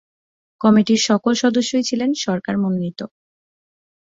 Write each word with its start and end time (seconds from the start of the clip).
কমিটির 0.61 1.01
সকল 1.09 1.33
সদস্যই 1.43 1.83
ছিলেন 1.89 2.09
সরকার 2.25 2.55
মনোনীত। 2.57 2.99